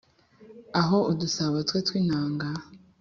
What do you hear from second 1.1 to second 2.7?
udusabo twe tw’intanga